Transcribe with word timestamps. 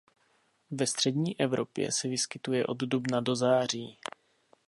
Ve 0.71 0.87
střední 0.87 1.39
Evropě 1.41 1.91
se 1.91 2.07
vyskytuje 2.07 2.65
od 2.65 2.77
dubna 2.77 3.21
do 3.21 3.35
září. 3.35 3.97